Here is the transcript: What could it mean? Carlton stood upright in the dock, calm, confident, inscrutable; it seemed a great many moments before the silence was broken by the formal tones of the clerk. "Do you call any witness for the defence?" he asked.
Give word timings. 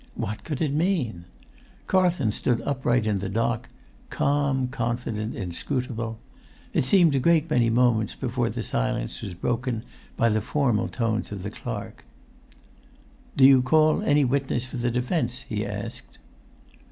What 0.15 0.43
could 0.43 0.63
it 0.63 0.73
mean? 0.73 1.25
Carlton 1.85 2.31
stood 2.31 2.59
upright 2.61 3.05
in 3.05 3.17
the 3.17 3.29
dock, 3.29 3.69
calm, 4.09 4.67
confident, 4.67 5.35
inscrutable; 5.35 6.17
it 6.73 6.85
seemed 6.85 7.13
a 7.13 7.19
great 7.19 7.47
many 7.51 7.69
moments 7.69 8.15
before 8.15 8.49
the 8.49 8.63
silence 8.63 9.21
was 9.21 9.35
broken 9.35 9.83
by 10.17 10.29
the 10.29 10.41
formal 10.41 10.87
tones 10.87 11.31
of 11.31 11.43
the 11.43 11.51
clerk. 11.51 12.03
"Do 13.37 13.45
you 13.45 13.61
call 13.61 14.01
any 14.01 14.25
witness 14.25 14.65
for 14.65 14.77
the 14.77 14.89
defence?" 14.89 15.41
he 15.47 15.63
asked. 15.67 16.17